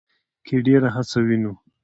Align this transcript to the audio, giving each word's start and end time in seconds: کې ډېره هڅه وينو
کې 0.45 0.55
ډېره 0.65 0.89
هڅه 0.95 1.19
وينو 1.25 1.53